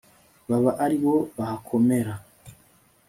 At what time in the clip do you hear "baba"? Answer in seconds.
0.49-0.71